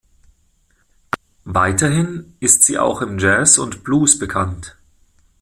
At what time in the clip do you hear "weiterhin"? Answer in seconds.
1.45-2.33